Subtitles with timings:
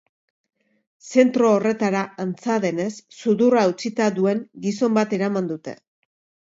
[1.09, 2.89] Zentro horretara antza denez
[3.21, 5.81] sudurra hautsita duen gizon bat eraman dute.